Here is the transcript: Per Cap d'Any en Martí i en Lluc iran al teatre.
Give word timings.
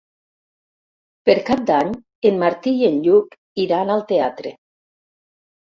Per 1.29 1.35
Cap 1.51 1.61
d'Any 1.71 1.93
en 2.31 2.41
Martí 2.45 2.75
i 2.81 2.91
en 2.91 2.99
Lluc 3.05 3.39
iran 3.67 3.97
al 3.99 4.07
teatre. 4.15 4.59